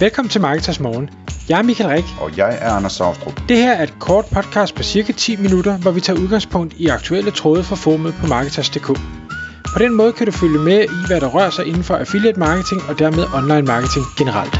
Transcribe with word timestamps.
Velkommen 0.00 0.30
til 0.30 0.40
Marketers 0.40 0.80
Morgen. 0.80 1.10
Jeg 1.48 1.58
er 1.58 1.62
Michael 1.62 1.90
Rik. 1.90 2.04
Og 2.20 2.36
jeg 2.36 2.58
er 2.60 2.70
Anders 2.70 2.92
Saustrup. 2.92 3.36
Det 3.48 3.56
her 3.56 3.72
er 3.72 3.82
et 3.82 3.94
kort 4.00 4.24
podcast 4.36 4.74
på 4.74 4.82
cirka 4.82 5.12
10 5.12 5.36
minutter, 5.36 5.78
hvor 5.78 5.90
vi 5.90 6.00
tager 6.00 6.20
udgangspunkt 6.20 6.74
i 6.74 6.86
aktuelle 6.86 7.30
tråde 7.30 7.62
fra 7.64 7.76
formet 7.76 8.14
på 8.20 8.26
Marketers.dk. 8.26 8.88
På 9.74 9.78
den 9.78 9.94
måde 9.94 10.12
kan 10.12 10.26
du 10.26 10.32
følge 10.32 10.58
med 10.58 10.80
i, 10.84 10.98
hvad 11.08 11.20
der 11.20 11.28
rører 11.36 11.50
sig 11.50 11.66
inden 11.66 11.82
for 11.82 11.94
affiliate 11.94 12.38
marketing 12.38 12.80
og 12.88 12.98
dermed 12.98 13.24
online 13.38 13.66
marketing 13.72 14.04
generelt. 14.18 14.56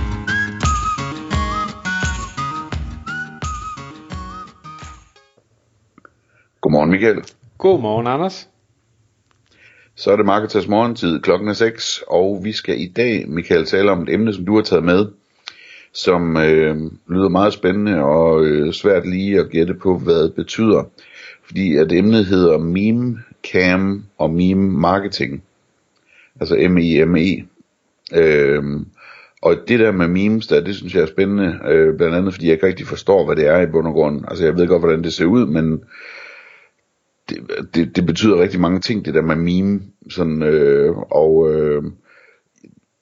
Godmorgen 6.60 6.90
Michael. 6.90 7.20
Godmorgen 7.58 8.06
Anders. 8.06 8.48
Så 9.94 10.12
er 10.12 10.16
det 10.16 10.26
Marketers 10.26 10.68
morgentid, 10.68 11.20
klokken 11.20 11.48
er 11.48 11.52
6, 11.52 12.02
og 12.08 12.40
vi 12.44 12.52
skal 12.52 12.80
i 12.80 12.88
dag, 12.96 13.28
Michael, 13.28 13.66
tale 13.66 13.90
om 13.90 14.02
et 14.02 14.08
emne, 14.14 14.34
som 14.34 14.46
du 14.46 14.54
har 14.54 14.62
taget 14.62 14.84
med, 14.84 15.06
som 15.96 16.36
øh, 16.36 16.76
lyder 17.08 17.28
meget 17.28 17.52
spændende 17.52 18.02
og 18.02 18.44
øh, 18.44 18.72
svært 18.72 19.06
lige 19.06 19.40
at 19.40 19.50
gætte 19.50 19.74
på, 19.74 19.98
hvad 19.98 20.22
det 20.22 20.34
betyder. 20.34 20.84
Fordi 21.44 21.76
at 21.76 21.92
emnet 21.92 22.26
hedder 22.26 22.58
meme 22.58 23.18
cam 23.52 24.04
og 24.18 24.30
meme 24.30 24.70
marketing. 24.70 25.42
Altså 26.40 26.68
M-I-M-E. 26.70 27.44
Øh, 28.14 28.62
og 29.42 29.56
det 29.68 29.78
der 29.78 29.92
med 29.92 30.08
memes 30.08 30.46
der, 30.46 30.60
det 30.60 30.76
synes 30.76 30.94
jeg 30.94 31.02
er 31.02 31.06
spændende, 31.06 31.58
øh, 31.68 31.96
blandt 31.96 32.14
andet 32.14 32.34
fordi 32.34 32.46
jeg 32.46 32.52
ikke 32.52 32.66
rigtig 32.66 32.86
forstår, 32.86 33.26
hvad 33.26 33.36
det 33.36 33.46
er 33.46 33.60
i 33.60 33.66
bund 33.66 33.86
og 33.86 33.92
grund. 33.92 34.24
Altså 34.28 34.44
jeg 34.44 34.56
ved 34.56 34.66
godt, 34.66 34.82
hvordan 34.82 35.04
det 35.04 35.12
ser 35.12 35.24
ud, 35.24 35.46
men 35.46 35.82
det, 37.28 37.38
det, 37.74 37.96
det 37.96 38.06
betyder 38.06 38.40
rigtig 38.40 38.60
mange 38.60 38.80
ting, 38.80 39.04
det 39.04 39.14
der 39.14 39.22
med 39.22 39.36
meme. 39.36 39.80
Sådan, 40.10 40.42
øh, 40.42 40.96
og 40.96 41.54
øh, 41.54 41.82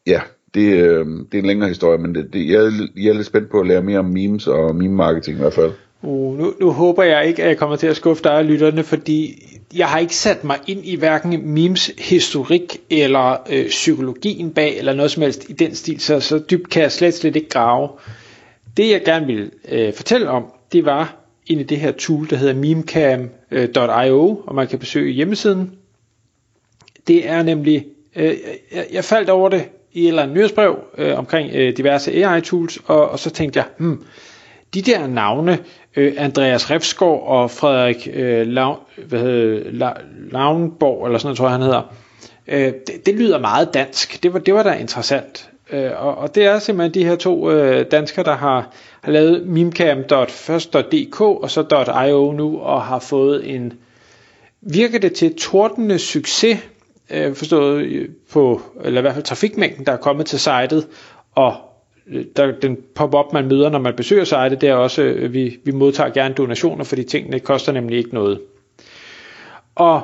ja, 0.07 0.21
det, 0.55 0.73
øh, 0.73 1.07
det 1.07 1.35
er 1.35 1.39
en 1.39 1.47
længere 1.47 1.69
historie, 1.69 1.99
men 1.99 2.15
det, 2.15 2.33
det, 2.33 2.49
jeg, 2.49 2.73
jeg 2.97 3.09
er 3.09 3.15
lidt 3.15 3.27
spændt 3.27 3.51
på 3.51 3.61
at 3.61 3.67
lære 3.67 3.83
mere 3.83 3.99
om 3.99 4.05
memes 4.05 4.47
og 4.47 4.77
meme 4.77 4.95
marketing 4.95 5.37
i 5.37 5.41
hvert 5.41 5.55
fald. 5.55 5.73
Uh, 6.03 6.39
nu, 6.39 6.53
nu 6.61 6.71
håber 6.71 7.03
jeg 7.03 7.27
ikke, 7.27 7.43
at 7.43 7.49
jeg 7.49 7.59
kommer 7.59 7.77
til 7.77 7.87
at 7.87 7.97
skuffe 7.97 8.25
dig 8.25 8.33
og 8.33 8.45
lytterne, 8.45 8.83
fordi 8.83 9.43
jeg 9.77 9.87
har 9.87 9.99
ikke 9.99 10.17
sat 10.17 10.45
mig 10.45 10.59
ind 10.67 10.81
i 10.85 10.97
hverken 10.97 11.55
memes 11.55 11.91
historik 11.99 12.81
eller 12.91 13.37
øh, 13.51 13.67
psykologien 13.67 14.51
bag, 14.51 14.79
eller 14.79 14.95
noget 14.95 15.11
som 15.11 15.23
helst 15.23 15.51
i 15.51 15.53
den 15.53 15.75
stil, 15.75 16.01
så, 16.01 16.21
så 16.21 16.39
dybt 16.51 16.71
kan 16.71 16.83
jeg 16.83 16.93
slet, 16.93 17.15
slet 17.15 17.37
ikke 17.37 17.49
grave. 17.49 17.89
Det 18.77 18.91
jeg 18.91 19.03
gerne 19.05 19.27
vil 19.27 19.51
øh, 19.69 19.93
fortælle 19.93 20.31
om, 20.31 20.45
det 20.73 20.85
var 20.85 21.17
ind 21.47 21.61
i 21.61 21.65
det 21.65 21.79
her 21.79 21.93
tool, 21.93 22.31
der 22.31 22.37
hedder 22.37 22.55
memecam.io, 22.55 24.43
og 24.47 24.55
man 24.55 24.69
kan 24.69 24.79
besøge 24.79 25.13
hjemmesiden. 25.13 25.73
Det 27.07 27.29
er 27.29 27.43
nemlig, 27.43 27.87
øh, 28.17 28.35
jeg, 28.73 28.87
jeg 28.93 29.05
faldt 29.05 29.31
over 29.31 29.49
det 29.49 29.65
i 29.95 30.03
et 30.03 30.09
eller 30.09 30.23
andet 30.23 30.37
nyhedsbrev 30.37 30.79
øh, 30.99 31.19
omkring 31.19 31.51
øh, 31.55 31.77
diverse 31.77 32.13
AI-tools, 32.13 32.79
og, 32.87 33.11
og 33.11 33.19
så 33.19 33.31
tænkte 33.31 33.59
jeg, 33.59 33.67
hmm, 33.79 34.05
de 34.75 34.83
der 34.83 35.07
navne, 35.07 35.59
øh, 35.97 36.13
Andreas 36.17 36.71
Refsgaard 36.71 37.23
og 37.27 37.51
Frederik 37.51 38.09
øh, 38.15 38.47
Lav, 38.47 38.79
hvad 39.09 39.21
hedder, 39.21 39.71
La, 39.71 39.93
Lavnborg, 40.31 41.07
eller 41.07 41.19
sådan 41.19 41.27
noget, 41.27 41.37
tror 41.39 41.47
jeg 41.47 41.53
han 41.53 41.63
hedder, 41.63 41.95
øh, 42.49 42.73
det, 42.87 43.07
det 43.07 43.15
lyder 43.15 43.39
meget 43.39 43.75
dansk. 43.75 44.23
Det 44.23 44.33
var, 44.33 44.39
det 44.39 44.55
var 44.55 44.63
da 44.63 44.73
interessant. 44.73 45.51
Øh, 45.71 45.91
og, 45.97 46.19
og 46.19 46.35
det 46.35 46.45
er 46.45 46.59
simpelthen 46.59 46.95
de 47.03 47.09
her 47.09 47.17
to 47.17 47.51
øh, 47.51 47.87
danskere, 47.91 48.25
der 48.25 48.37
har, 48.37 48.71
har 49.01 49.13
lavet 49.13 49.47
mimcam.first.dk 49.47 51.21
og 51.21 51.51
så 51.51 51.87
.io 52.09 52.33
nu, 52.33 52.59
og 52.59 52.83
har 52.83 52.99
fået 52.99 53.55
en, 53.55 53.73
virker 54.61 54.99
det 54.99 55.13
til 55.13 55.35
tordende 55.35 55.99
succes, 55.99 56.59
øh, 57.11 57.35
forstået 57.35 57.83
øh, 57.83 58.09
på, 58.33 58.61
eller 58.85 59.01
i 59.01 59.03
hvert 59.03 59.15
fald 59.15 59.25
trafikmængden, 59.25 59.87
der 59.87 59.93
er 59.93 59.97
kommet 59.97 60.27
til 60.27 60.39
sitet, 60.39 60.89
og 61.35 61.55
øh, 62.07 62.25
der, 62.37 62.53
den 62.63 62.79
pop-up, 62.95 63.33
man 63.33 63.49
møder, 63.49 63.71
når 63.71 63.79
man 63.79 63.95
besøger 63.97 64.25
sitet, 64.25 64.61
det 64.61 64.69
er 64.69 64.75
også, 64.75 65.03
øh, 65.03 65.33
vi, 65.33 65.59
vi 65.65 65.73
modtager 65.73 66.11
gerne 66.11 66.35
donationer, 66.35 66.85
fordi 66.85 67.05
tingene 67.05 67.41
koster 67.41 67.73
nemlig 67.73 67.99
ikke 67.99 68.15
noget. 68.15 68.41
Og 69.75 70.03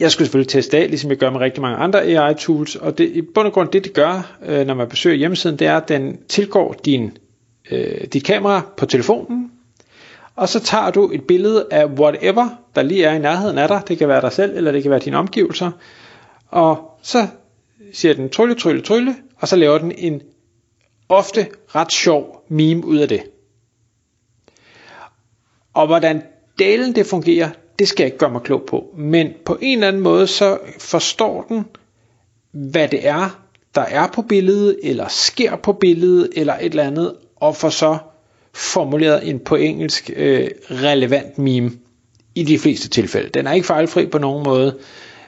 jeg 0.00 0.10
skulle 0.10 0.26
selvfølgelig 0.26 0.48
teste 0.48 0.78
af, 0.78 0.88
ligesom 0.88 1.10
jeg 1.10 1.18
gør 1.18 1.30
med 1.30 1.40
rigtig 1.40 1.62
mange 1.62 1.76
andre 1.76 2.02
AI-tools, 2.02 2.76
og 2.76 2.98
det, 2.98 3.08
i 3.08 3.22
bund 3.22 3.46
og 3.46 3.52
grund 3.52 3.68
det, 3.68 3.84
det 3.84 3.92
gør, 3.92 4.38
øh, 4.46 4.66
når 4.66 4.74
man 4.74 4.88
besøger 4.88 5.16
hjemmesiden, 5.16 5.58
det 5.58 5.66
er, 5.66 5.76
at 5.76 5.88
den 5.88 6.18
tilgår 6.28 6.72
din, 6.84 7.18
øh, 7.70 8.04
dit 8.12 8.24
kamera 8.24 8.66
på 8.76 8.86
telefonen, 8.86 9.51
og 10.36 10.48
så 10.48 10.60
tager 10.60 10.90
du 10.90 11.10
et 11.12 11.24
billede 11.26 11.66
af 11.70 11.86
whatever, 11.86 12.48
der 12.74 12.82
lige 12.82 13.04
er 13.04 13.12
i 13.12 13.18
nærheden 13.18 13.58
af 13.58 13.68
dig, 13.68 13.82
det 13.88 13.98
kan 13.98 14.08
være 14.08 14.20
dig 14.20 14.32
selv, 14.32 14.56
eller 14.56 14.72
det 14.72 14.82
kan 14.82 14.90
være 14.90 15.00
dine 15.00 15.16
omgivelser, 15.16 15.70
og 16.48 16.98
så 17.02 17.26
siger 17.92 18.14
den 18.14 18.30
trylle, 18.30 18.54
trylle, 18.54 18.82
trylle, 18.82 19.16
og 19.36 19.48
så 19.48 19.56
laver 19.56 19.78
den 19.78 19.92
en 19.92 20.22
ofte 21.08 21.46
ret 21.74 21.92
sjov 21.92 22.44
meme 22.48 22.84
ud 22.86 22.96
af 22.96 23.08
det. 23.08 23.22
Og 25.74 25.86
hvordan 25.86 26.22
delen 26.58 26.94
det 26.94 27.06
fungerer, 27.06 27.50
det 27.78 27.88
skal 27.88 28.04
jeg 28.04 28.06
ikke 28.06 28.18
gøre 28.18 28.30
mig 28.30 28.42
klog 28.42 28.62
på. 28.62 28.94
Men 28.96 29.32
på 29.44 29.58
en 29.60 29.78
eller 29.78 29.88
anden 29.88 30.02
måde, 30.02 30.26
så 30.26 30.58
forstår 30.78 31.42
den, 31.48 31.64
hvad 32.50 32.88
det 32.88 33.08
er, 33.08 33.42
der 33.74 33.80
er 33.80 34.06
på 34.06 34.22
billedet, 34.22 34.78
eller 34.82 35.08
sker 35.08 35.56
på 35.56 35.72
billedet, 35.72 36.30
eller 36.36 36.54
et 36.54 36.64
eller 36.64 36.82
andet, 36.82 37.16
og 37.36 37.56
får 37.56 37.68
så 37.68 37.98
formuleret 38.54 39.28
en 39.28 39.38
på 39.38 39.54
engelsk 39.54 40.10
øh, 40.16 40.48
relevant 40.70 41.38
meme 41.38 41.70
i 42.34 42.42
de 42.42 42.58
fleste 42.58 42.88
tilfælde. 42.88 43.28
Den 43.28 43.46
er 43.46 43.52
ikke 43.52 43.66
fejlfri 43.66 44.06
på 44.06 44.18
nogen 44.18 44.44
måde, 44.44 44.74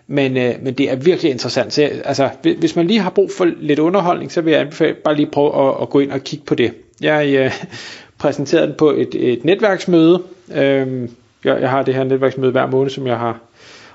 men, 0.07 0.37
øh, 0.37 0.55
men 0.63 0.75
det 0.75 0.91
er 0.91 0.97
virkelig 0.97 1.31
interessant. 1.31 1.73
Så, 1.73 1.91
altså, 2.05 2.29
hvis 2.59 2.77
man 2.77 2.87
lige 2.87 3.01
har 3.01 3.11
brug 3.11 3.31
for 3.37 3.45
lidt 3.45 3.79
underholdning, 3.79 4.33
så 4.33 4.41
vil 4.41 4.51
jeg 4.51 4.61
anbefale 4.61 4.95
bare 4.95 5.17
lige 5.17 5.31
prøve 5.33 5.69
at, 5.69 5.75
at 5.83 5.91
gå 5.91 5.99
ind 5.99 6.13
og 6.13 6.21
kigge 6.21 6.45
på 6.45 6.55
det. 6.55 6.73
Jeg 7.01 7.35
øh, 7.35 7.53
præsenterede 8.19 8.67
den 8.67 8.75
på 8.79 8.91
et, 8.91 9.15
et 9.15 9.45
netværksmøde. 9.45 10.23
Øh, 10.55 11.09
jeg, 11.45 11.61
jeg 11.61 11.71
har 11.71 11.83
det 11.83 11.95
her 11.95 12.05
netværksmøde 12.05 12.53
hver 12.53 12.67
måned, 12.67 12.91
som 12.91 13.07
jeg 13.07 13.19
har 13.19 13.41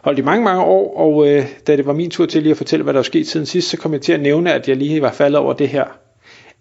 holdt 0.01 0.19
i 0.19 0.21
mange, 0.21 0.43
mange 0.43 0.63
år, 0.63 0.97
og 0.97 1.29
øh, 1.29 1.45
da 1.67 1.75
det 1.77 1.85
var 1.85 1.93
min 1.93 2.09
tur 2.09 2.25
til 2.25 2.41
lige 2.43 2.51
at 2.51 2.57
fortælle, 2.57 2.83
hvad 2.83 2.93
der 2.93 2.99
er 2.99 3.03
sket 3.03 3.27
siden 3.27 3.45
sidst, 3.45 3.69
så 3.69 3.77
kom 3.77 3.93
jeg 3.93 4.01
til 4.01 4.13
at 4.13 4.21
nævne, 4.21 4.53
at 4.53 4.67
jeg 4.67 4.77
lige 4.77 5.01
var 5.01 5.11
faldet 5.11 5.39
over 5.39 5.53
det 5.53 5.69
her. 5.69 5.85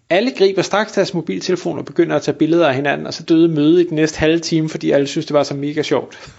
Alle 0.09 0.31
griber 0.31 0.61
straks 0.61 0.91
deres 0.91 1.13
mobiltelefon 1.13 1.77
og 1.77 1.85
begynder 1.85 2.15
at 2.15 2.21
tage 2.21 2.37
billeder 2.37 2.67
af 2.67 2.75
hinanden, 2.75 3.07
og 3.07 3.13
så 3.13 3.23
døde 3.23 3.47
mødet 3.47 3.81
i 3.81 3.87
den 3.87 3.95
næste 3.95 4.19
halve 4.19 4.39
time, 4.39 4.69
fordi 4.69 4.91
alle 4.91 5.07
synes, 5.07 5.25
det 5.25 5.33
var 5.33 5.43
så 5.43 5.53
mega 5.53 5.81
sjovt. 5.81 6.33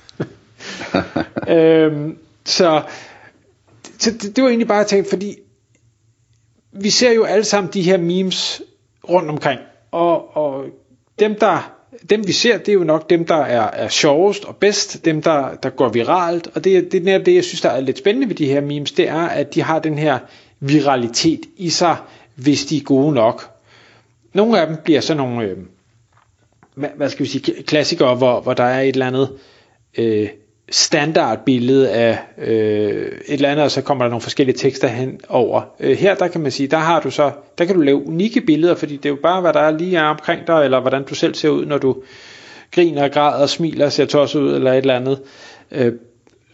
øhm, 1.48 2.18
så 2.44 2.82
så 3.98 4.10
det, 4.10 4.36
det 4.36 4.44
var 4.44 4.48
egentlig 4.48 4.68
bare 4.68 4.84
tænkt, 4.84 5.10
fordi 5.10 5.36
vi 6.72 6.90
ser 6.90 7.12
jo 7.12 7.24
alle 7.24 7.44
sammen 7.44 7.72
de 7.72 7.82
her 7.82 7.96
memes 7.98 8.62
rundt 9.08 9.30
omkring, 9.30 9.60
og, 9.90 10.36
og 10.36 10.64
dem 11.18 11.34
der 11.34 11.80
dem 12.10 12.26
vi 12.26 12.32
ser, 12.32 12.58
det 12.58 12.68
er 12.68 12.72
jo 12.72 12.84
nok 12.84 13.10
dem, 13.10 13.26
der 13.26 13.36
er, 13.36 13.70
er 13.70 13.88
sjovest 13.88 14.44
og 14.44 14.56
bedst, 14.56 15.04
dem 15.04 15.22
der, 15.22 15.54
der 15.54 15.70
går 15.70 15.88
viralt, 15.88 16.48
og 16.54 16.64
det, 16.64 16.92
det 16.92 17.00
er 17.00 17.04
netop 17.04 17.26
det, 17.26 17.34
jeg 17.34 17.44
synes, 17.44 17.60
der 17.60 17.68
er 17.68 17.80
lidt 17.80 17.98
spændende 17.98 18.28
ved 18.28 18.34
de 18.34 18.46
her 18.46 18.60
memes, 18.60 18.92
det 18.92 19.08
er, 19.08 19.22
at 19.22 19.54
de 19.54 19.62
har 19.62 19.78
den 19.78 19.98
her 19.98 20.18
viralitet 20.60 21.40
i 21.56 21.70
sig, 21.70 21.96
hvis 22.34 22.66
de 22.66 22.76
er 22.76 22.80
gode 22.80 23.14
nok. 23.14 23.49
Nogle 24.32 24.60
af 24.60 24.66
dem 24.66 24.76
bliver 24.84 25.00
sådan 25.00 25.16
nogle, 25.16 25.42
øh, 25.44 25.56
hvad 26.96 27.08
skal 27.08 27.24
vi 27.24 27.30
sige, 27.30 27.62
klassikere, 27.62 28.14
hvor, 28.14 28.40
hvor 28.40 28.54
der 28.54 28.64
er 28.64 28.80
et 28.80 28.88
eller 28.88 29.06
andet 29.06 29.30
øh, 29.98 30.28
standardbillede 30.70 31.90
af 31.90 32.18
øh, 32.38 33.06
et 33.06 33.34
eller 33.34 33.48
andet, 33.48 33.64
og 33.64 33.70
så 33.70 33.82
kommer 33.82 34.04
der 34.04 34.10
nogle 34.10 34.22
forskellige 34.22 34.56
tekster 34.56 34.88
hen 34.88 35.20
over. 35.28 35.62
Øh, 35.80 35.96
her 35.96 36.14
der 36.14 36.28
kan 36.28 36.40
man 36.40 36.50
sige, 36.50 36.66
der 36.66 36.76
har 36.76 37.00
du 37.00 37.10
så, 37.10 37.30
der 37.58 37.64
kan 37.64 37.74
du 37.74 37.80
lave 37.80 38.06
unikke 38.06 38.40
billeder, 38.40 38.74
fordi 38.74 38.96
det 38.96 39.06
er 39.06 39.10
jo 39.10 39.18
bare, 39.22 39.40
hvad 39.40 39.52
der 39.52 39.60
er 39.60 39.78
lige 39.78 39.96
er 39.96 40.02
omkring 40.02 40.46
dig, 40.46 40.64
eller 40.64 40.80
hvordan 40.80 41.04
du 41.04 41.14
selv 41.14 41.34
ser 41.34 41.48
ud, 41.48 41.66
når 41.66 41.78
du 41.78 41.96
griner, 42.74 43.08
græder, 43.08 43.46
smiler, 43.46 43.88
ser 43.88 44.04
tosset 44.04 44.40
ud, 44.40 44.54
eller 44.54 44.72
et 44.72 44.78
eller 44.78 44.96
andet. 44.96 45.20
Øh, 45.72 45.92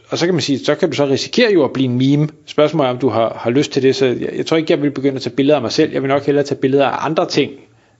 og 0.08 0.18
så 0.18 0.26
kan 0.26 0.34
man 0.34 0.42
sige, 0.42 0.58
så 0.58 0.74
kan 0.74 0.90
du 0.90 0.96
så 0.96 1.06
risikere 1.06 1.52
jo 1.52 1.64
at 1.64 1.72
blive 1.72 1.88
en 1.88 1.98
meme. 1.98 2.28
Spørgsmålet 2.46 2.88
er, 2.88 2.92
om 2.92 2.98
du 2.98 3.08
har, 3.08 3.38
har 3.40 3.50
lyst 3.50 3.72
til 3.72 3.82
det, 3.82 3.96
så 3.96 4.06
jeg, 4.06 4.30
jeg 4.36 4.46
tror 4.46 4.56
ikke, 4.56 4.72
jeg 4.72 4.82
vil 4.82 4.90
begynde 4.90 5.16
at 5.16 5.22
tage 5.22 5.36
billeder 5.36 5.56
af 5.56 5.62
mig 5.62 5.72
selv. 5.72 5.92
Jeg 5.92 6.02
vil 6.02 6.08
nok 6.08 6.26
hellere 6.26 6.44
tage 6.44 6.60
billeder 6.60 6.86
af 6.86 7.06
andre 7.06 7.28
ting, 7.28 7.52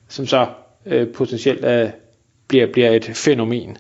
som 0.09 0.27
så 0.27 0.47
øh, 0.87 1.09
potentielt 1.09 1.65
øh, 1.65 1.91
bliver, 2.49 2.67
bliver 2.73 2.91
et 2.91 3.05
fænomen. 3.05 3.77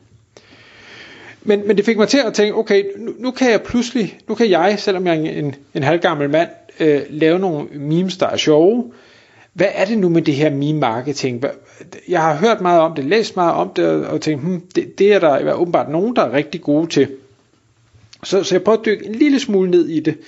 Men, 1.42 1.66
men 1.66 1.76
det 1.76 1.84
fik 1.84 1.96
mig 1.96 2.08
til 2.08 2.18
at 2.26 2.34
tænke, 2.34 2.54
okay, 2.54 2.84
nu, 2.98 3.12
nu 3.18 3.30
kan 3.30 3.50
jeg 3.50 3.62
pludselig, 3.62 4.18
nu 4.28 4.34
kan 4.34 4.50
jeg, 4.50 4.74
selvom 4.78 5.06
jeg 5.06 5.16
er 5.16 5.20
en, 5.30 5.54
en 5.74 5.82
halvgammel 5.82 6.30
mand, 6.30 6.48
øh, 6.80 7.00
lave 7.10 7.38
nogle 7.38 7.68
memes, 7.74 8.16
der 8.16 8.26
er 8.26 8.36
sjove. 8.36 8.92
Hvad 9.52 9.68
er 9.74 9.84
det 9.84 9.98
nu 9.98 10.08
med 10.08 10.22
det 10.22 10.34
her 10.34 10.50
meme-marketing? 10.50 11.44
Jeg 12.08 12.22
har 12.22 12.34
hørt 12.34 12.60
meget 12.60 12.80
om 12.80 12.94
det, 12.94 13.04
læst 13.04 13.36
meget 13.36 13.54
om 13.54 13.68
det, 13.68 14.06
og 14.06 14.20
tænkt, 14.20 14.44
hmm, 14.44 14.60
det, 14.60 14.98
det 14.98 15.12
er 15.12 15.18
der 15.18 15.52
åbenbart 15.52 15.88
nogen, 15.88 16.16
der 16.16 16.22
er 16.22 16.32
rigtig 16.32 16.60
gode 16.60 16.86
til. 16.86 17.08
Så, 18.24 18.42
så 18.42 18.54
jeg 18.54 18.62
prøver 18.62 18.78
at 18.78 18.84
dykke 18.86 19.06
en 19.06 19.14
lille 19.14 19.40
smule 19.40 19.70
ned 19.70 19.88
i 19.88 20.00
det. 20.00 20.18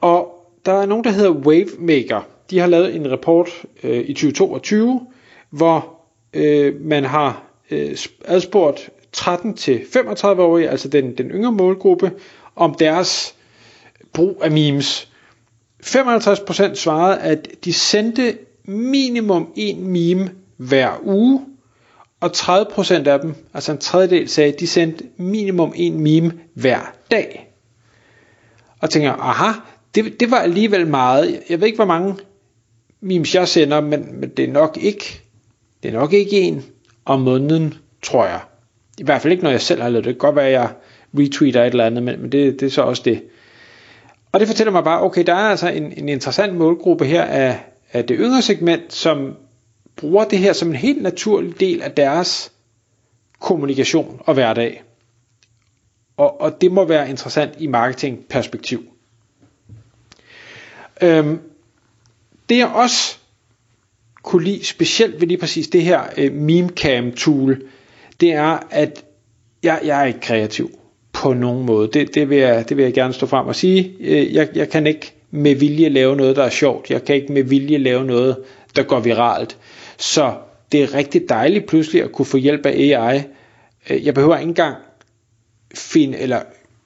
Og 0.00 0.44
der 0.66 0.72
er 0.72 0.86
nogen, 0.86 1.04
der 1.04 1.10
hedder 1.10 1.30
Wavemaker. 1.30 2.20
De 2.50 2.58
har 2.58 2.66
lavet 2.66 2.96
en 2.96 3.10
rapport 3.10 3.48
øh, 3.82 4.04
i 4.08 4.14
2022, 4.14 5.00
hvor 5.50 5.94
øh, 6.32 6.80
man 6.80 7.04
har 7.04 7.42
øh, 7.70 7.96
adspurgt 8.24 8.90
13-35-årige, 9.16 10.68
altså 10.68 10.88
den, 10.88 11.18
den 11.18 11.30
yngre 11.30 11.52
målgruppe, 11.52 12.12
om 12.56 12.74
deres 12.74 13.34
brug 14.12 14.40
af 14.44 14.50
memes. 14.50 15.08
55% 15.84 16.74
svarede, 16.74 17.18
at 17.18 17.48
de 17.64 17.72
sendte 17.72 18.38
minimum 18.64 19.52
en 19.56 19.86
meme 19.86 20.30
hver 20.56 20.90
uge, 21.04 21.44
og 22.20 22.30
30% 22.36 23.08
af 23.08 23.20
dem, 23.20 23.34
altså 23.54 23.72
en 23.72 23.78
tredjedel, 23.78 24.28
sagde, 24.28 24.52
at 24.52 24.60
de 24.60 24.66
sendte 24.66 25.04
minimum 25.16 25.72
en 25.76 26.00
meme 26.00 26.32
hver 26.54 26.92
dag. 27.10 27.54
Og 28.80 28.90
tænker, 28.90 29.12
aha, 29.12 29.52
det, 29.94 30.20
det 30.20 30.30
var 30.30 30.38
alligevel 30.38 30.86
meget. 30.86 31.42
Jeg 31.50 31.60
ved 31.60 31.66
ikke, 31.66 31.76
hvor 31.76 31.84
mange 31.84 32.14
memes 33.00 33.34
jeg 33.34 33.48
sender, 33.48 33.80
men, 33.80 34.20
men 34.20 34.28
det 34.30 34.44
er 34.44 34.52
nok 34.52 34.78
ikke, 34.80 35.20
det 35.82 35.88
er 35.88 35.92
nok 35.92 36.12
ikke 36.12 36.40
en 36.40 36.64
om 37.04 37.20
måneden, 37.20 37.74
tror 38.02 38.26
jeg. 38.26 38.40
I 38.98 39.04
hvert 39.04 39.22
fald 39.22 39.32
ikke, 39.32 39.44
når 39.44 39.50
jeg 39.50 39.60
selv 39.60 39.82
har 39.82 39.88
lavet 39.88 40.04
det. 40.04 40.14
Det 40.14 40.20
kan 40.20 40.28
godt 40.28 40.36
være, 40.36 40.46
at 40.46 40.52
jeg 40.52 40.70
retweeter 41.18 41.62
et 41.62 41.70
eller 41.70 41.86
andet, 41.86 42.02
men, 42.02 42.20
men 42.20 42.32
det, 42.32 42.60
det 42.60 42.66
er 42.66 42.70
så 42.70 42.82
også 42.82 43.02
det. 43.04 43.22
Og 44.32 44.40
det 44.40 44.48
fortæller 44.48 44.72
mig 44.72 44.84
bare, 44.84 45.02
okay, 45.02 45.26
der 45.26 45.34
er 45.34 45.50
altså 45.50 45.68
en, 45.68 45.92
en 45.92 46.08
interessant 46.08 46.54
målgruppe 46.54 47.04
her 47.04 47.22
af, 47.24 47.64
af 47.92 48.04
det 48.04 48.16
yngre 48.20 48.42
segment, 48.42 48.92
som 48.92 49.36
bruger 49.96 50.24
det 50.24 50.38
her 50.38 50.52
som 50.52 50.68
en 50.68 50.76
helt 50.76 51.02
naturlig 51.02 51.60
del 51.60 51.82
af 51.82 51.92
deres 51.92 52.52
kommunikation 53.40 54.20
og 54.26 54.34
hverdag. 54.34 54.82
Og, 56.16 56.40
og 56.40 56.60
det 56.60 56.72
må 56.72 56.84
være 56.84 57.10
interessant 57.10 57.52
i 57.58 57.66
marketingperspektiv. 57.66 58.84
Øhm, 61.02 61.38
det 62.48 62.58
jeg 62.58 62.66
også 62.68 63.16
kunne 64.22 64.44
lide 64.44 64.64
specielt 64.64 65.20
ved 65.20 65.28
lige 65.28 65.38
præcis 65.38 65.68
det 65.68 65.82
her 65.82 66.00
øh, 66.16 66.32
memecam 66.32 67.12
tool, 67.12 67.62
det 68.20 68.32
er, 68.32 68.58
at 68.70 69.04
jeg, 69.62 69.80
jeg 69.84 70.00
er 70.02 70.04
ikke 70.06 70.20
kreativ 70.20 70.70
på 71.12 71.32
nogen 71.32 71.66
måde. 71.66 71.88
Det, 71.92 72.14
det, 72.14 72.30
vil 72.30 72.38
jeg, 72.38 72.68
det 72.68 72.76
vil 72.76 72.82
jeg 72.82 72.94
gerne 72.94 73.12
stå 73.14 73.26
frem 73.26 73.46
og 73.46 73.56
sige. 73.56 73.94
Øh, 74.00 74.34
jeg, 74.34 74.48
jeg 74.54 74.68
kan 74.68 74.86
ikke 74.86 75.14
med 75.30 75.54
vilje 75.54 75.88
lave 75.88 76.16
noget, 76.16 76.36
der 76.36 76.42
er 76.44 76.50
sjovt. 76.50 76.90
Jeg 76.90 77.04
kan 77.04 77.14
ikke 77.14 77.32
med 77.32 77.42
vilje 77.42 77.78
lave 77.78 78.04
noget, 78.04 78.36
der 78.76 78.82
går 78.82 79.00
viralt. 79.00 79.56
Så 79.98 80.34
det 80.72 80.82
er 80.82 80.94
rigtig 80.94 81.28
dejligt 81.28 81.66
pludselig 81.66 82.02
at 82.02 82.12
kunne 82.12 82.26
få 82.26 82.36
hjælp 82.36 82.66
af 82.66 82.70
AI. 82.70 83.22
Øh, 83.90 84.06
jeg 84.06 84.14
behøver 84.14 84.36
ikke 84.38 84.48
engang 84.48 84.76
finde 85.74 86.18
eller 86.18 86.42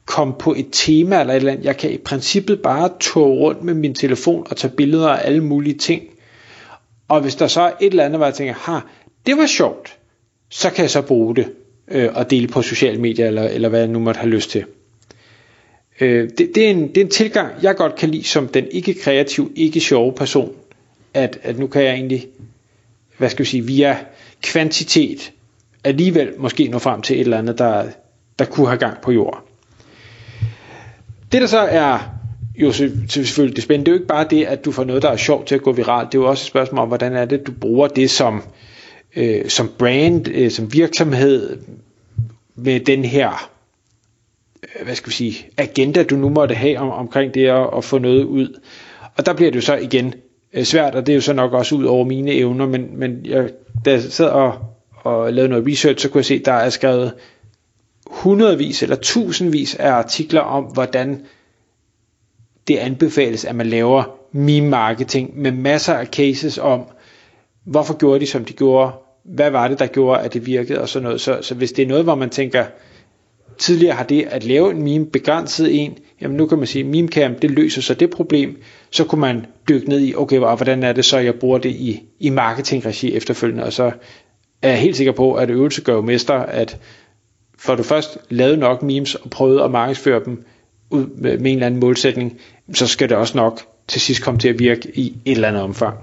komme 0.07 0.35
på 0.39 0.55
et 0.55 0.67
tema 0.73 1.21
eller 1.21 1.35
et 1.35 1.37
eller 1.37 1.53
andet. 1.53 1.65
Jeg 1.65 1.77
kan 1.77 1.91
i 1.91 1.99
princippet 1.99 2.63
bare 2.63 2.91
tåge 3.01 3.39
rundt 3.39 3.63
med 3.63 3.75
min 3.75 3.95
telefon 3.95 4.47
og 4.51 4.57
tage 4.57 4.73
billeder 4.77 5.09
af 5.09 5.27
alle 5.27 5.45
mulige 5.45 5.79
ting. 5.79 6.03
Og 7.09 7.21
hvis 7.21 7.35
der 7.35 7.47
så 7.47 7.61
er 7.61 7.73
et 7.81 7.91
eller 7.91 8.05
andet, 8.05 8.19
hvor 8.19 8.27
jeg 8.27 8.35
tænker, 8.35 8.55
ha, 8.55 8.79
det 9.27 9.37
var 9.37 9.47
sjovt, 9.47 9.99
så 10.51 10.71
kan 10.71 10.83
jeg 10.83 10.91
så 10.91 11.03
bruge 11.03 11.37
det 11.37 11.53
øh, 11.89 12.11
og 12.15 12.31
dele 12.31 12.49
på 12.49 12.63
sociale 12.63 13.01
medier, 13.01 13.27
eller, 13.27 13.43
eller 13.43 13.69
hvad 13.69 13.81
jeg 13.81 13.89
nu 13.89 13.99
måtte 13.99 14.19
have 14.21 14.31
lyst 14.31 14.51
til. 14.51 14.65
Øh, 16.01 16.31
det, 16.39 16.51
det, 16.55 16.67
er 16.67 16.71
en, 16.71 16.89
det 16.89 16.97
er 16.97 17.01
en 17.05 17.11
tilgang, 17.11 17.53
jeg 17.63 17.77
godt 17.77 17.97
kan 17.97 18.09
lide 18.09 18.25
som 18.25 18.49
den 18.49 18.67
ikke 18.71 18.95
kreativ, 18.95 19.53
ikke 19.57 19.81
sjove 19.81 20.13
person, 20.13 20.53
at, 21.15 21.39
at 21.43 21.59
nu 21.59 21.67
kan 21.67 21.83
jeg 21.83 21.93
egentlig, 21.95 22.27
hvad 23.19 23.31
skal 23.31 23.45
vi 23.45 23.49
sige, 23.49 23.65
via 23.65 23.99
kvantitet, 24.43 25.33
alligevel 25.85 26.33
måske 26.39 26.69
nå 26.69 26.79
frem 26.79 27.03
til 27.03 27.17
et 27.17 27.21
eller 27.21 27.39
andet, 27.39 27.59
der, 27.59 27.85
der 28.39 28.45
kunne 28.45 28.67
have 28.67 28.79
gang 28.79 29.01
på 29.03 29.13
jorden. 29.13 29.41
Det 31.33 31.41
der 31.41 31.47
så 31.47 31.59
er 31.59 31.99
jo 32.55 32.73
selvfølgelig 33.09 33.57
det 33.57 33.65
spændende, 33.65 33.85
det 33.85 33.93
er 33.93 33.97
jo 33.97 33.99
ikke 33.99 34.09
bare 34.09 34.27
det, 34.31 34.45
at 34.45 34.65
du 34.65 34.73
får 34.73 34.85
noget, 34.85 35.03
der 35.03 35.11
er 35.11 35.17
sjovt 35.17 35.47
til 35.47 35.55
at 35.55 35.63
gå 35.63 35.73
viralt, 35.73 36.13
det 36.13 36.19
er 36.19 36.23
jo 36.23 36.29
også 36.29 36.43
et 36.43 36.47
spørgsmål 36.47 36.83
om, 36.83 36.89
hvordan 36.89 37.13
er 37.13 37.25
det, 37.25 37.47
du 37.47 37.53
bruger 37.53 37.89
det 37.89 38.11
som, 38.11 38.43
øh, 39.17 39.49
som 39.49 39.71
brand, 39.79 40.29
øh, 40.29 40.51
som 40.51 40.73
virksomhed, 40.73 41.59
med 42.55 42.81
den 42.81 43.05
her 43.05 43.51
øh, 44.63 44.85
hvad 44.85 44.95
skal 44.95 45.11
vi 45.11 45.15
sige, 45.15 45.47
agenda, 45.59 46.03
du 46.03 46.17
nu 46.17 46.29
måtte 46.29 46.55
have 46.55 46.79
om, 46.79 46.91
omkring 46.91 47.35
det 47.35 47.47
at, 47.47 47.67
at 47.77 47.85
få 47.85 47.99
noget 47.99 48.25
ud. 48.25 48.61
Og 49.17 49.27
der 49.27 49.33
bliver 49.33 49.51
det 49.51 49.57
jo 49.57 49.61
så 49.61 49.77
igen 49.77 50.15
øh, 50.53 50.65
svært, 50.65 50.95
og 50.95 51.07
det 51.07 51.13
er 51.13 51.17
jo 51.17 51.21
så 51.21 51.33
nok 51.33 51.53
også 51.53 51.75
ud 51.75 51.85
over 51.85 52.05
mine 52.05 52.33
evner, 52.33 52.67
men, 52.67 52.99
men 52.99 53.21
jeg, 53.25 53.51
da 53.85 53.91
jeg 53.91 54.03
sad 54.03 54.29
og, 54.29 54.59
og 54.95 55.33
lavede 55.33 55.51
noget 55.51 55.67
research, 55.67 56.03
så 56.03 56.09
kunne 56.09 56.19
jeg 56.19 56.25
se, 56.25 56.35
at 56.35 56.45
der 56.45 56.53
er 56.53 56.71
skrevet 56.71 57.13
hundredvis 58.23 58.83
eller 58.83 58.97
tusindvis 58.97 59.75
af 59.75 59.91
artikler 59.91 60.41
om, 60.41 60.65
hvordan 60.65 61.21
det 62.69 62.77
anbefales, 62.77 63.45
at 63.45 63.55
man 63.55 63.67
laver 63.67 64.05
meme 64.33 64.69
marketing 64.69 65.41
med 65.41 65.53
masser 65.53 65.95
af 65.95 66.07
cases 66.07 66.59
om, 66.59 66.85
hvorfor 67.65 67.97
gjorde 67.97 68.21
de, 68.21 68.27
som 68.27 68.45
de 68.45 68.53
gjorde, 68.53 68.93
hvad 69.25 69.51
var 69.51 69.69
det, 69.69 69.79
der 69.79 69.87
gjorde, 69.87 70.21
at 70.21 70.35
det 70.35 70.47
virkede? 70.47 70.81
Og 70.81 70.89
sådan 70.89 71.05
noget. 71.05 71.21
Så, 71.21 71.39
så 71.43 71.55
hvis 71.55 71.73
det 71.73 71.83
er 71.83 71.87
noget, 71.87 72.05
hvor 72.05 72.15
man 72.15 72.31
tænker, 72.31 72.65
tidligere 73.59 73.95
har 73.95 74.05
det 74.05 74.23
at 74.23 74.45
lave 74.45 74.71
en 74.71 74.83
meme 74.83 75.07
begrænset 75.07 75.85
en, 75.85 75.99
jamen 76.21 76.37
nu 76.37 76.47
kan 76.47 76.59
man 76.59 76.67
sige, 76.67 76.85
memecam, 76.85 77.35
det 77.35 77.51
løser 77.51 77.83
så 77.83 77.95
det 77.95 78.11
problem, 78.11 78.63
så 78.91 79.05
kunne 79.05 79.21
man 79.21 79.47
dykke 79.69 79.89
ned 79.89 80.01
i, 80.01 80.15
okay, 80.15 80.39
hvordan 80.39 80.83
er 80.83 80.93
det 80.93 81.05
så, 81.05 81.19
jeg 81.19 81.35
bruger 81.35 81.59
det 81.59 81.71
i, 81.71 82.03
i 82.21 82.31
marketingregi 82.31 83.15
efterfølgende, 83.15 83.65
og 83.65 83.73
så 83.73 83.93
er 84.63 84.69
jeg 84.69 84.79
helt 84.79 84.97
sikker 84.97 85.13
på, 85.13 85.35
at 85.35 85.51
øvelse 85.51 85.83
gør 85.83 85.95
jo 85.95 86.01
mester, 86.01 86.35
at 86.35 86.79
for 87.63 87.75
du 87.75 87.83
først 87.83 88.19
lavede 88.31 88.57
nok 88.57 88.83
memes 88.83 89.15
og 89.15 89.31
prøvede 89.31 89.63
at 89.63 89.71
markedsføre 89.71 90.25
dem 90.25 90.45
ud 90.91 91.07
med, 91.07 91.39
med 91.39 91.51
en 91.51 91.57
eller 91.57 91.67
anden 91.67 91.81
målsætning, 91.81 92.41
så 92.75 92.87
skal 92.87 93.09
det 93.09 93.17
også 93.17 93.37
nok 93.37 93.61
til 93.89 94.01
sidst 94.01 94.23
komme 94.23 94.41
til 94.41 94.49
at 94.49 94.59
virke 94.59 94.91
i 94.95 95.17
et 95.25 95.33
eller 95.33 95.49
andet 95.49 95.63
omfang. 95.63 95.99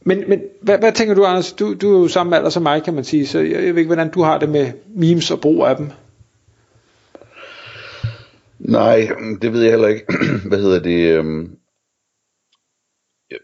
Men, 0.00 0.24
men 0.28 0.40
hvad, 0.62 0.78
hvad 0.78 0.92
tænker 0.92 1.14
du, 1.14 1.24
Anders? 1.24 1.52
Du, 1.52 1.74
du 1.74 1.96
er 1.96 2.00
jo 2.00 2.08
samme 2.08 2.36
alder 2.36 2.50
som 2.50 2.62
mig, 2.62 2.82
kan 2.82 2.94
man 2.94 3.04
sige, 3.04 3.26
så 3.26 3.38
jeg, 3.38 3.50
jeg 3.50 3.74
ved 3.74 3.78
ikke, 3.78 3.94
hvordan 3.94 4.10
du 4.10 4.22
har 4.22 4.38
det 4.38 4.48
med 4.48 4.72
memes 4.94 5.30
og 5.30 5.40
brug 5.40 5.66
af 5.66 5.76
dem. 5.76 5.90
Nej, 8.58 9.08
det 9.42 9.52
ved 9.52 9.62
jeg 9.62 9.70
heller 9.70 9.88
ikke. 9.88 10.06
hvad 10.48 10.58
hedder 10.58 10.82
det? 10.82 11.18
Øhm, 11.18 11.56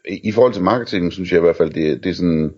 I 0.07 0.33
forhold 0.33 0.53
til 0.53 0.63
marketing, 0.63 1.13
synes 1.13 1.33
jeg 1.33 1.39
i 1.39 1.41
hvert 1.41 1.57
fald, 1.57 1.71
det, 1.71 2.05
det 2.05 2.11
er 2.11 2.15
sådan... 2.15 2.53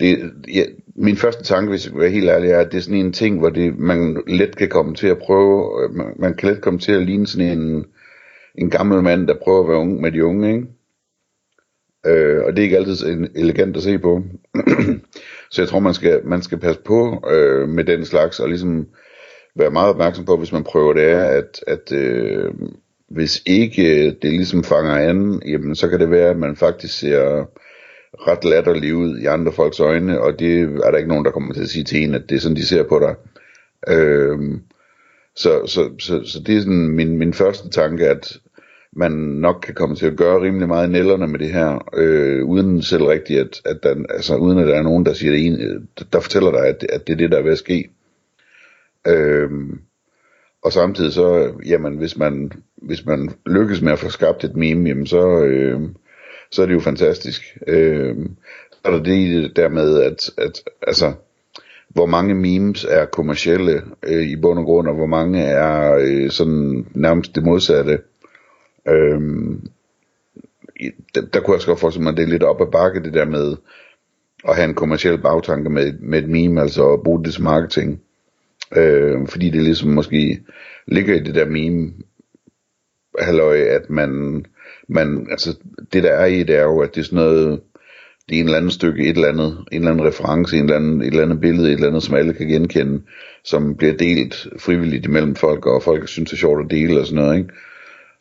Det, 0.00 0.32
ja, 0.54 0.64
min 0.96 1.16
første 1.16 1.44
tanke, 1.44 1.70
hvis 1.70 1.86
jeg 1.86 2.04
er 2.04 2.08
helt 2.08 2.28
ærlig, 2.28 2.50
er, 2.50 2.58
at 2.58 2.72
det 2.72 2.78
er 2.78 2.82
sådan 2.82 2.98
en 2.98 3.12
ting, 3.12 3.38
hvor 3.38 3.50
det, 3.50 3.78
man 3.78 4.22
let 4.26 4.56
kan 4.56 4.68
komme 4.68 4.94
til 4.94 5.06
at 5.06 5.18
prøve, 5.18 5.84
øh, 5.84 5.94
man, 5.94 6.06
man 6.18 6.34
kan 6.34 6.48
let 6.48 6.62
komme 6.62 6.78
til 6.78 6.92
at 6.92 7.06
ligne 7.06 7.26
sådan 7.26 7.58
en, 7.58 7.84
en 8.54 8.70
gammel 8.70 9.02
mand, 9.02 9.26
der 9.26 9.34
prøver 9.44 9.62
at 9.62 9.68
være 9.68 9.78
ung 9.78 10.00
med 10.00 10.12
de 10.12 10.24
unge, 10.24 10.54
ikke? 10.54 10.66
Øh, 12.06 12.44
og 12.44 12.52
det 12.52 12.58
er 12.58 12.62
ikke 12.62 12.76
altid 12.76 13.28
elegant 13.34 13.76
at 13.76 13.82
se 13.82 13.98
på. 13.98 14.22
så 15.50 15.62
jeg 15.62 15.68
tror, 15.68 15.78
man 15.78 15.94
skal, 15.94 16.20
man 16.24 16.42
skal 16.42 16.58
passe 16.58 16.80
på 16.80 17.24
øh, 17.30 17.68
med 17.68 17.84
den 17.84 18.04
slags, 18.04 18.40
og 18.40 18.48
ligesom 18.48 18.86
være 19.56 19.70
meget 19.70 19.90
opmærksom 19.90 20.24
på, 20.24 20.36
hvis 20.36 20.52
man 20.52 20.64
prøver 20.64 20.92
det, 20.92 21.04
er, 21.04 21.24
at, 21.24 21.64
at 21.66 21.92
øh, 21.92 22.54
hvis 23.08 23.42
ikke 23.46 24.06
øh, 24.06 24.12
det 24.22 24.32
ligesom 24.32 24.64
fanger 24.64 24.96
an, 24.96 25.42
jamen 25.46 25.76
så 25.76 25.88
kan 25.88 26.00
det 26.00 26.10
være, 26.10 26.30
at 26.30 26.38
man 26.38 26.56
faktisk 26.56 26.98
ser 26.98 27.46
ret 28.26 28.44
latterlig 28.44 28.94
ud 28.94 29.18
i 29.18 29.26
andre 29.26 29.52
folks 29.52 29.80
øjne, 29.80 30.20
og 30.20 30.38
det 30.38 30.62
er 30.62 30.90
der 30.90 30.96
ikke 30.96 31.08
nogen, 31.08 31.24
der 31.24 31.30
kommer 31.30 31.54
til 31.54 31.62
at 31.62 31.68
sige 31.68 31.84
til 31.84 32.02
en, 32.04 32.14
at 32.14 32.22
det 32.28 32.36
er 32.36 32.40
sådan, 32.40 32.56
de 32.56 32.66
ser 32.66 32.82
på 32.82 32.98
dig. 32.98 33.14
Øhm, 33.88 34.60
så, 35.36 35.66
så, 35.66 35.90
så, 35.98 36.24
så 36.24 36.42
det 36.46 36.56
er 36.56 36.60
sådan 36.60 36.88
min, 36.88 37.18
min 37.18 37.34
første 37.34 37.70
tanke, 37.70 38.08
at 38.08 38.38
man 38.92 39.12
nok 39.12 39.60
kan 39.62 39.74
komme 39.74 39.96
til 39.96 40.06
at 40.06 40.16
gøre 40.16 40.42
rimelig 40.42 40.68
meget 40.68 40.90
nælderne 40.90 41.26
med 41.26 41.38
det 41.38 41.52
her, 41.52 41.88
øh, 41.96 42.44
uden 42.44 42.82
selv 42.82 43.04
rigtigt, 43.04 43.40
at, 43.40 43.60
at 43.64 43.78
der, 43.82 43.94
altså, 44.10 44.36
uden 44.36 44.58
at 44.58 44.66
der 44.66 44.74
er 44.74 44.82
nogen, 44.82 45.06
der 45.06 45.12
siger 45.12 45.32
det 45.32 45.46
en, 45.46 45.60
øh, 45.60 45.80
der 46.12 46.20
fortæller 46.20 46.50
dig, 46.50 46.66
at, 46.66 46.86
at 46.92 47.06
det 47.06 47.12
er 47.12 47.16
det, 47.16 47.30
der 47.30 47.38
er 47.38 47.42
ved 47.42 47.52
at 47.52 47.58
ske. 47.58 47.90
Øhm, 49.08 49.80
og 50.62 50.72
samtidig 50.72 51.12
så, 51.12 51.52
jamen, 51.66 51.96
hvis 51.96 52.16
man, 52.16 52.52
hvis 52.76 53.06
man 53.06 53.30
lykkes 53.46 53.82
med 53.82 53.92
at 53.92 53.98
få 53.98 54.08
skabt 54.08 54.44
et 54.44 54.56
meme, 54.56 54.88
jamen, 54.88 55.06
så, 55.06 55.44
øh, 55.44 55.80
så 56.52 56.62
er 56.62 56.66
det 56.66 56.74
jo 56.74 56.80
fantastisk. 56.80 57.58
Øh, 57.66 58.16
så 58.72 58.78
er 58.84 58.90
der 58.90 59.02
det 59.02 59.56
der 59.56 59.68
med, 59.68 60.02
at, 60.02 60.30
at 60.38 60.62
altså, 60.82 61.12
hvor 61.88 62.06
mange 62.06 62.34
memes 62.34 62.84
er 62.84 63.04
kommercielle 63.06 63.82
øh, 64.02 64.22
i 64.22 64.36
bund 64.36 64.58
og 64.58 64.64
grund, 64.64 64.88
og 64.88 64.94
hvor 64.94 65.06
mange 65.06 65.42
er 65.42 65.94
øh, 66.00 66.30
sådan 66.30 66.86
nærmest 66.94 67.34
det 67.34 67.44
modsatte. 67.44 67.98
Øh, 68.88 69.20
der, 71.14 71.20
der 71.20 71.40
kunne 71.40 71.52
jeg 71.52 71.54
også 71.54 71.66
godt 71.66 71.80
forestille 71.80 72.02
mig, 72.02 72.10
at 72.10 72.16
det 72.16 72.22
er 72.22 72.28
lidt 72.28 72.42
op 72.42 72.60
ad 72.60 72.66
bakke, 72.72 73.02
det 73.02 73.14
der 73.14 73.24
med 73.24 73.56
at 74.48 74.56
have 74.56 74.68
en 74.68 74.74
kommersiel 74.74 75.18
bagtanke 75.18 75.70
med, 75.70 75.92
med 76.00 76.18
et 76.18 76.28
meme, 76.28 76.60
altså 76.60 76.92
at 76.92 77.02
bruge 77.02 77.24
det 77.24 77.32
til 77.32 77.42
marketing. 77.42 78.00
Øh, 78.76 79.26
fordi 79.28 79.50
det 79.50 79.62
ligesom 79.62 79.90
måske 79.90 80.40
ligger 80.86 81.14
i 81.14 81.22
det 81.22 81.34
der 81.34 81.46
meme, 81.46 81.92
halløj, 83.18 83.58
at 83.58 83.90
man, 83.90 84.44
man, 84.88 85.26
altså 85.30 85.56
det 85.92 86.02
der 86.02 86.10
er 86.12 86.26
i 86.26 86.42
det 86.42 86.56
er 86.56 86.62
jo, 86.62 86.80
at 86.80 86.94
det 86.94 87.00
er 87.00 87.04
sådan 87.04 87.16
noget, 87.16 87.60
det 88.28 88.36
er 88.36 88.40
en 88.40 88.44
eller 88.44 88.56
anden 88.58 88.70
stykke, 88.70 89.02
et 89.02 89.16
eller 89.16 89.28
andet, 89.28 89.64
en 89.72 89.78
eller 89.78 89.90
anden 89.90 90.06
reference, 90.06 90.56
en 90.56 90.64
eller 90.64 90.76
anden, 90.76 91.02
et 91.02 91.06
eller 91.06 91.22
andet 91.22 91.40
billede, 91.40 91.68
et 91.68 91.74
eller 91.74 91.88
andet, 91.88 92.02
som 92.02 92.14
alle 92.14 92.32
kan 92.32 92.46
genkende, 92.48 93.02
som 93.44 93.76
bliver 93.76 93.96
delt 93.96 94.46
frivilligt 94.58 95.06
imellem 95.06 95.34
folk, 95.34 95.66
og 95.66 95.82
folk 95.82 96.08
synes 96.08 96.30
det 96.30 96.36
er 96.36 96.40
sjovt 96.40 96.64
at 96.64 96.70
dele 96.70 97.00
og 97.00 97.06
sådan 97.06 97.24
noget, 97.24 97.38
ikke? 97.38 97.50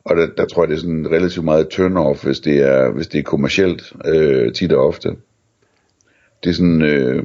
Og 0.05 0.15
der, 0.15 0.27
der 0.37 0.45
tror 0.45 0.63
jeg, 0.63 0.69
det 0.69 0.75
er 0.75 0.79
sådan 0.79 1.11
relativt 1.11 1.45
meget 1.45 1.67
turn-off, 1.73 2.25
hvis 2.25 2.39
det 2.39 2.57
er, 2.59 2.91
hvis 2.91 3.07
det 3.07 3.19
er 3.19 3.23
kommercielt 3.23 3.93
øh, 4.05 4.53
tit 4.53 4.71
og 4.71 4.87
ofte. 4.87 5.09
Det 6.43 6.49
er 6.49 6.53
sådan 6.53 6.81
øh, 6.81 7.23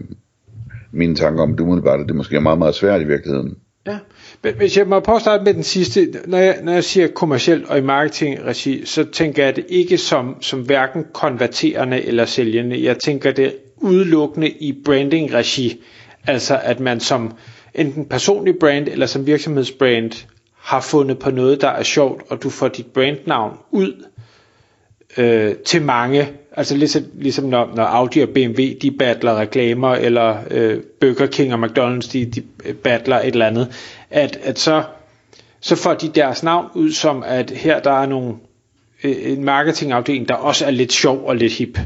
mine 0.92 1.14
tanker 1.14 1.42
om 1.42 1.52
det 1.52 1.60
umiddelbart, 1.60 2.00
at 2.00 2.06
det 2.08 2.16
måske 2.16 2.36
er 2.36 2.40
meget, 2.40 2.58
meget 2.58 2.74
svært 2.74 3.00
i 3.00 3.04
virkeligheden. 3.04 3.56
Ja, 3.86 3.98
Hvis 4.52 4.76
jeg 4.76 4.86
må 4.86 5.00
prøve 5.00 5.16
at 5.16 5.22
starte 5.22 5.44
med 5.44 5.54
den 5.54 5.62
sidste, 5.62 6.08
når 6.26 6.38
jeg, 6.38 6.58
når 6.62 6.72
jeg 6.72 6.84
siger 6.84 7.06
kommercielt 7.08 7.64
og 7.66 7.78
i 7.78 7.80
marketingregi, 7.80 8.86
så 8.86 9.04
tænker 9.04 9.44
jeg 9.44 9.56
det 9.56 9.66
ikke 9.68 9.98
som, 9.98 10.42
som 10.42 10.60
hverken 10.60 11.04
konverterende 11.12 12.02
eller 12.02 12.24
sælgende. 12.24 12.84
Jeg 12.84 12.98
tænker 12.98 13.32
det 13.32 13.54
udelukkende 13.76 14.48
i 14.48 14.72
branding-regi. 14.84 15.82
Altså 16.26 16.60
at 16.62 16.80
man 16.80 17.00
som 17.00 17.32
enten 17.74 18.04
personlig 18.04 18.54
brand 18.60 18.88
eller 18.88 19.06
som 19.06 19.26
virksomhedsbrand 19.26 20.26
har 20.56 20.80
fundet 20.80 21.18
på 21.18 21.30
noget, 21.30 21.60
der 21.60 21.68
er 21.68 21.82
sjovt, 21.82 22.22
og 22.28 22.42
du 22.42 22.50
får 22.50 22.68
dit 22.68 22.86
brandnavn 22.86 23.56
ud 23.70 24.04
øh, 25.16 25.54
til 25.54 25.82
mange. 25.82 26.28
Altså 26.56 26.76
ligesom, 26.76 27.02
ligesom 27.14 27.44
når, 27.44 27.72
når 27.74 27.82
Audi 27.84 28.20
og 28.20 28.28
BMW 28.28 28.62
de 28.82 28.90
battler 28.98 29.40
reklamer, 29.40 29.94
eller 29.94 30.36
øh, 30.50 30.80
Burger 31.00 31.26
King 31.26 31.54
og 31.54 31.64
McDonald's 31.64 32.12
de, 32.12 32.24
de 32.24 32.42
øh, 32.64 32.74
battler 32.74 33.16
et 33.18 33.26
eller 33.26 33.46
andet, 33.46 33.72
at, 34.10 34.38
at 34.42 34.58
så, 34.58 34.82
så 35.60 35.76
får 35.76 35.94
de 35.94 36.08
deres 36.08 36.42
navn 36.42 36.66
ud 36.74 36.92
som, 36.92 37.22
at 37.26 37.50
her 37.50 37.80
der 37.80 38.02
er 38.02 38.06
nogle, 38.06 38.34
øh, 39.04 39.16
en 39.32 39.44
marketingafdeling, 39.44 40.28
der 40.28 40.34
også 40.34 40.66
er 40.66 40.70
lidt 40.70 40.92
sjov 40.92 41.24
og 41.26 41.36
lidt 41.36 41.52
hip. 41.52 41.78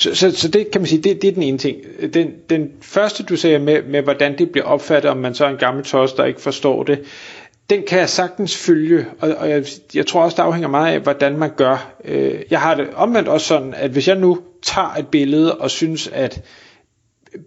Så, 0.00 0.14
så, 0.14 0.30
så 0.36 0.48
det 0.48 0.70
kan 0.70 0.80
man 0.80 0.86
sige, 0.88 1.02
det, 1.02 1.22
det 1.22 1.28
er 1.28 1.32
den 1.32 1.42
ene 1.42 1.58
ting. 1.58 1.76
Den, 2.14 2.32
den 2.50 2.70
første 2.80 3.22
du 3.22 3.36
sagde 3.36 3.58
med, 3.58 3.82
med, 3.82 4.02
hvordan 4.02 4.38
det 4.38 4.50
bliver 4.50 4.64
opfattet, 4.66 5.10
om 5.10 5.16
man 5.16 5.34
så 5.34 5.44
er 5.44 5.48
en 5.48 5.56
gammel 5.56 5.84
tos, 5.84 6.12
der 6.12 6.24
ikke 6.24 6.40
forstår 6.40 6.82
det, 6.82 6.98
den 7.70 7.82
kan 7.86 7.98
jeg 7.98 8.08
sagtens 8.08 8.56
følge, 8.56 9.06
og, 9.20 9.34
og 9.34 9.50
jeg, 9.50 9.64
jeg 9.94 10.06
tror 10.06 10.22
også, 10.22 10.34
det 10.34 10.42
afhænger 10.42 10.68
meget 10.68 10.94
af, 10.94 11.00
hvordan 11.00 11.38
man 11.38 11.50
gør. 11.56 11.92
Øh, 12.04 12.40
jeg 12.50 12.60
har 12.60 12.74
det 12.74 12.88
omvendt 12.94 13.28
også 13.28 13.46
sådan, 13.46 13.74
at 13.74 13.90
hvis 13.90 14.08
jeg 14.08 14.16
nu 14.16 14.38
tager 14.62 14.94
et 14.94 15.08
billede 15.08 15.58
og 15.58 15.70
synes, 15.70 16.08
at 16.08 16.42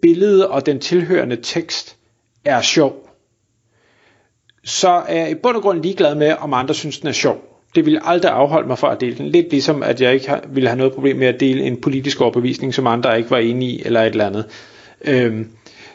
billedet 0.02 0.48
og 0.48 0.66
den 0.66 0.80
tilhørende 0.80 1.38
tekst 1.44 1.98
er 2.46 2.62
sjov, 2.62 3.10
så 4.64 4.90
er 4.90 5.16
jeg 5.16 5.32
i 5.32 5.36
bund 5.36 5.56
og 5.56 5.62
grund 5.62 5.82
ligeglad 5.82 6.16
med, 6.16 6.36
om 6.40 6.54
andre 6.54 6.74
synes, 6.74 7.00
den 7.00 7.08
er 7.08 7.12
sjov. 7.12 7.38
Det 7.76 7.86
vil 7.86 8.02
aldrig 8.04 8.32
afholde 8.32 8.68
mig 8.68 8.78
fra 8.78 8.92
at 8.92 9.02
dele 9.02 9.18
den. 9.18 9.28
Lidt 9.28 9.52
ligesom, 9.52 9.84
at 9.84 10.02
jeg 10.02 10.14
ikke 10.14 10.40
ville 10.50 10.70
have 10.70 10.78
noget 10.78 10.94
problem 10.94 11.18
med 11.18 11.28
at 11.28 11.40
dele 11.40 11.64
en 11.64 11.82
politisk 11.82 12.22
overbevisning, 12.22 12.74
som 12.74 12.88
andre 12.88 13.18
ikke 13.18 13.32
var 13.32 13.38
enige 13.38 13.72
i, 13.72 13.82
eller 13.86 14.02
et 14.02 14.08
eller 14.12 14.28
andet. 14.28 14.46
Øhm, 15.02 15.50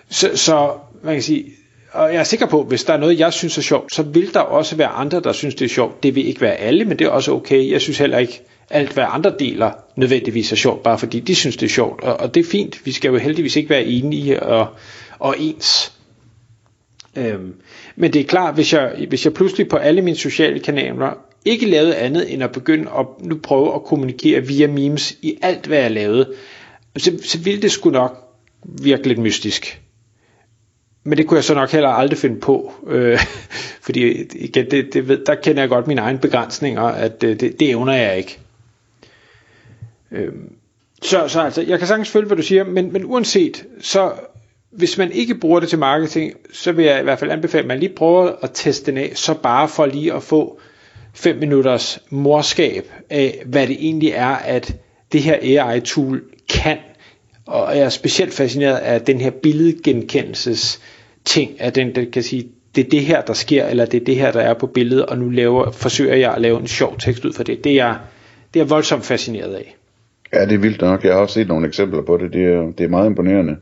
så, 0.09 0.31
så 0.37 0.73
man 1.03 1.15
kan 1.15 1.23
sige, 1.23 1.45
og 1.97 2.13
jeg 2.13 2.21
er 2.21 2.25
sikker 2.25 2.47
på, 2.47 2.61
at 2.61 2.67
hvis 2.67 2.85
der 2.85 2.93
er 2.93 2.97
noget, 2.97 3.19
jeg 3.19 3.33
synes 3.33 3.59
er 3.59 3.63
sjovt, 3.63 3.95
så 3.95 4.03
vil 4.03 4.35
der 4.35 4.41
også 4.41 4.77
være 4.77 4.89
andre, 4.89 5.21
der 5.21 5.33
synes, 5.33 5.55
det 5.55 5.65
er 5.65 5.69
sjovt. 5.69 6.03
Det 6.03 6.15
vil 6.15 6.27
ikke 6.27 6.41
være 6.41 6.55
alle, 6.55 6.85
men 6.85 6.99
det 6.99 7.05
er 7.05 7.09
også 7.11 7.33
okay. 7.33 7.71
Jeg 7.71 7.81
synes 7.81 7.99
heller 7.99 8.19
ikke, 8.19 8.43
alt 8.71 8.93
hvad 8.93 9.05
andre 9.09 9.35
deler 9.39 9.71
nødvendigvis 9.97 10.53
er 10.53 10.57
sjovt, 10.57 10.83
bare 10.83 10.99
fordi 10.99 11.21
de 11.21 11.35
synes, 11.35 11.57
det 11.57 11.67
er 11.67 11.71
sjovt. 11.71 12.05
Og, 12.05 12.21
og 12.21 12.35
det 12.35 12.41
er 12.41 12.51
fint. 12.51 12.87
Vi 12.87 12.93
skal 12.93 13.09
jo 13.09 13.17
heldigvis 13.19 13.57
ikke 13.57 13.71
være 13.71 13.85
enige 13.85 14.43
og, 14.43 14.67
og 15.19 15.35
ens. 15.39 15.93
Øhm, 17.17 17.55
men 17.97 18.13
det 18.13 18.21
er 18.21 18.25
klart, 18.25 18.55
hvis 18.55 18.73
jeg, 18.73 19.07
hvis 19.09 19.25
jeg 19.25 19.35
pludselig 19.35 19.69
på 19.69 19.77
alle 19.77 20.03
mine 20.03 20.17
sociale 20.17 20.61
kanaler 20.61 21.19
ikke 21.45 21.67
lavede 21.67 21.97
andet 21.97 22.33
end 22.33 22.43
at 22.43 22.53
begynde 22.53 22.91
at 22.99 23.07
nu 23.21 23.39
prøve 23.43 23.75
at 23.75 23.85
kommunikere 23.85 24.47
via 24.47 24.67
memes 24.67 25.17
i 25.23 25.39
alt, 25.43 25.67
hvad 25.67 25.79
jeg 25.79 25.91
lavede, 25.91 26.33
så, 26.97 27.19
så 27.23 27.39
ville 27.39 27.63
det 27.63 27.71
sgu 27.73 27.91
nok 27.91 28.17
virke 28.65 29.09
lidt 29.09 29.19
mystisk. 29.19 29.81
Men 31.07 31.19
det 31.19 31.27
kunne 31.27 31.37
jeg 31.37 31.45
så 31.45 31.55
nok 31.55 31.71
heller 31.71 31.89
aldrig 31.89 32.19
finde 32.19 32.41
på, 32.41 32.73
øh, 32.87 33.19
fordi 33.87 34.27
igen, 34.35 34.71
det, 34.71 34.95
det 34.95 35.09
ved, 35.09 35.25
der 35.27 35.35
kender 35.35 35.63
jeg 35.63 35.69
godt 35.69 35.87
mine 35.87 36.01
egne 36.01 36.19
begrænsninger, 36.19 36.83
at 36.83 37.25
øh, 37.25 37.41
det, 37.41 37.61
det 37.61 37.71
evner 37.71 37.93
jeg 37.93 38.17
ikke. 38.19 38.39
Øh, 40.13 40.33
så, 41.03 41.29
så 41.29 41.41
altså, 41.41 41.63
jeg 41.63 41.79
kan 41.79 41.89
sagtens 41.89 42.11
følge, 42.11 42.27
hvad 42.27 42.37
du 42.37 42.43
siger, 42.43 42.65
men, 42.65 42.93
men 42.93 43.05
uanset, 43.05 43.65
så 43.81 44.13
hvis 44.71 44.99
man 44.99 45.13
ikke 45.13 45.35
bruger 45.35 45.61
det 45.61 45.69
til 45.69 45.79
marketing, 45.79 46.33
så 46.53 46.73
vil 46.73 46.85
jeg 46.85 47.01
i 47.01 47.03
hvert 47.03 47.19
fald 47.19 47.31
anbefale, 47.31 47.63
at 47.63 47.69
man 47.69 47.79
lige 47.79 47.95
prøver 47.97 48.33
at 48.43 48.51
teste 48.55 48.91
den 48.91 48.99
af, 48.99 49.13
så 49.15 49.35
bare 49.35 49.69
for 49.69 49.87
lige 49.87 50.13
at 50.13 50.23
få 50.23 50.61
5 51.15 51.37
minutters 51.37 51.99
morskab 52.11 52.93
af, 53.11 53.43
hvad 53.47 53.67
det 53.67 53.77
egentlig 53.81 54.11
er, 54.11 54.37
at 54.37 54.75
det 55.13 55.23
her 55.23 55.63
AI-tool 55.63 56.23
kan. 56.49 56.79
Og 57.47 57.77
jeg 57.77 57.85
er 57.85 57.89
specielt 57.89 58.35
fascineret 58.35 58.77
af 58.77 59.01
den 59.01 59.21
her 59.21 59.31
billedgenkendelses 59.31 60.81
ting, 61.27 61.61
at 61.61 61.75
den, 61.75 61.95
den 61.95 62.11
kan 62.11 62.23
sige, 62.23 62.49
det 62.75 62.87
er 62.87 62.91
det 62.91 63.05
her, 63.05 63.21
der 63.21 63.33
sker, 63.33 63.67
eller 63.67 63.87
det 63.87 64.01
er 64.01 64.05
det 64.05 64.17
her, 64.17 64.33
der 64.33 64.41
er 64.41 64.55
på 64.55 64.67
billedet, 64.67 65.07
og 65.07 65.19
nu 65.19 65.29
laver, 65.29 65.71
forsøger 65.71 66.15
jeg 66.15 66.35
at 66.35 66.41
lave 66.41 66.61
en 66.61 66.67
sjov 66.67 66.99
tekst 66.99 67.25
ud 67.25 67.33
for 67.33 67.43
det. 67.43 67.65
Det 67.65 67.81
er, 67.81 67.95
det 68.55 68.63
er 68.63 68.67
voldsomt 68.67 69.05
fascineret 69.05 69.55
af. 69.55 69.77
Ja, 70.33 70.45
det 70.45 70.53
er 70.53 70.59
vildt 70.59 70.81
nok. 70.81 71.05
Jeg 71.05 71.13
har 71.13 71.21
også 71.21 71.35
set 71.35 71.49
nogle 71.49 71.69
eksempler 71.69 72.03
på 72.03 72.17
det. 72.17 72.33
Det 72.33 72.45
er, 72.45 72.73
det 72.79 72.85
er 72.85 72.89
meget 72.89 73.07
imponerende. 73.07 73.57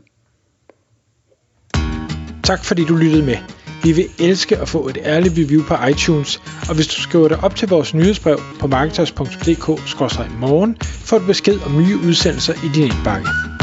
Tak 2.43 2.65
fordi 2.65 2.85
du 2.85 2.95
lyttede 2.95 3.25
med. 3.25 3.37
Vi 3.83 3.91
vil 3.91 4.05
elske 4.19 4.57
at 4.57 4.69
få 4.69 4.87
et 4.87 4.97
ærligt 5.05 5.33
review 5.37 5.63
på 5.63 5.75
iTunes, 5.89 6.41
og 6.69 6.75
hvis 6.75 6.87
du 6.87 7.01
skriver 7.01 7.27
dig 7.27 7.43
op 7.43 7.55
til 7.55 7.69
vores 7.69 7.93
nyhedsbrev 7.93 8.39
på 8.59 8.67
marketers.dk-morgen, 8.67 10.77
får 10.81 11.17
du 11.17 11.25
besked 11.25 11.59
om 11.65 11.77
nye 11.77 11.97
udsendelser 12.07 12.53
i 12.53 12.67
din 12.75 12.83
indbakke. 12.83 13.54